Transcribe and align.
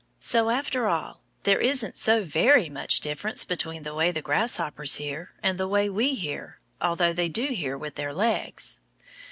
So, 0.17 0.49
after 0.49 0.87
all, 0.87 1.21
there 1.43 1.59
isn't 1.61 1.95
so 1.95 2.23
very 2.23 2.69
much 2.69 3.01
difference 3.01 3.43
between 3.43 3.83
the 3.83 3.93
way 3.93 4.11
the 4.11 4.23
grasshoppers 4.23 4.95
hear, 4.95 5.33
and 5.43 5.59
the 5.59 5.67
way 5.67 5.89
we 5.91 6.15
hear, 6.15 6.57
although 6.81 7.13
they 7.13 7.29
do 7.29 7.49
hear 7.49 7.77
with 7.77 7.93
their 7.93 8.11
legs. 8.11 8.79